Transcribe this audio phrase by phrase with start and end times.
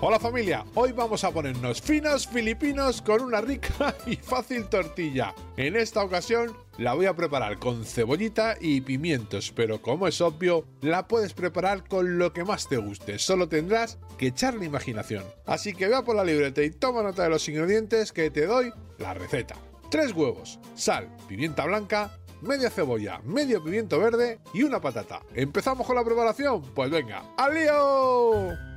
[0.00, 5.34] Hola familia, hoy vamos a ponernos finos filipinos con una rica y fácil tortilla.
[5.56, 10.64] En esta ocasión la voy a preparar con cebollita y pimientos, pero como es obvio,
[10.82, 15.24] la puedes preparar con lo que más te guste, solo tendrás que echarle imaginación.
[15.46, 18.72] Así que vea por la libreta y toma nota de los ingredientes que te doy
[18.98, 19.56] la receta.
[19.90, 25.22] 3 huevos, sal, pimienta blanca, media cebolla, medio pimiento verde y una patata.
[25.34, 26.62] ¿Empezamos con la preparación?
[26.72, 28.67] Pues venga, ¡al lío!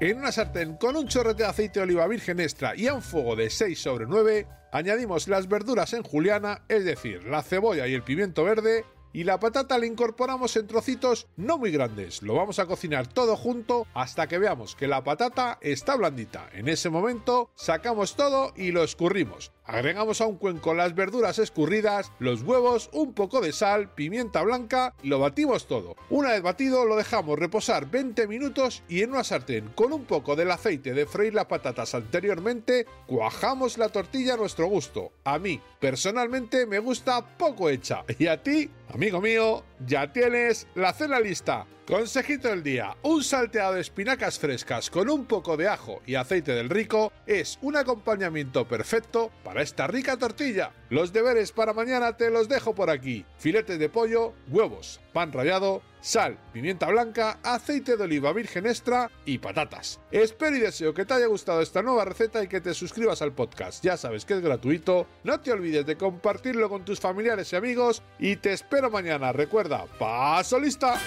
[0.00, 3.02] En una sartén con un chorrete de aceite de oliva virgen extra y a un
[3.02, 7.94] fuego de 6 sobre 9, añadimos las verduras en juliana, es decir, la cebolla y
[7.94, 12.22] el pimiento verde, y la patata la incorporamos en trocitos no muy grandes.
[12.22, 16.48] Lo vamos a cocinar todo junto hasta que veamos que la patata está blandita.
[16.52, 19.52] En ese momento sacamos todo y lo escurrimos.
[19.64, 24.94] Agregamos a un cuenco las verduras escurridas, los huevos, un poco de sal, pimienta blanca
[25.02, 25.94] y lo batimos todo.
[26.08, 30.36] Una vez batido lo dejamos reposar 20 minutos y en una sartén con un poco
[30.36, 35.12] del aceite de freír las patatas anteriormente, cuajamos la tortilla a nuestro gusto.
[35.24, 38.04] A mí, personalmente, me gusta poco hecha.
[38.18, 41.66] Y a ti, amigo mío, ya tienes la cena lista.
[41.88, 46.52] Consejito del día, un salteado de espinacas frescas con un poco de ajo y aceite
[46.52, 50.70] del rico es un acompañamiento perfecto para esta rica tortilla.
[50.90, 53.24] Los deberes para mañana te los dejo por aquí.
[53.38, 59.38] Filetes de pollo, huevos, pan rallado, sal, pimienta blanca, aceite de oliva virgen extra y
[59.38, 59.98] patatas.
[60.10, 63.32] Espero y deseo que te haya gustado esta nueva receta y que te suscribas al
[63.32, 63.82] podcast.
[63.82, 65.06] Ya sabes que es gratuito.
[65.24, 69.32] No te olvides de compartirlo con tus familiares y amigos y te espero mañana.
[69.32, 71.00] Recuerda, paso lista.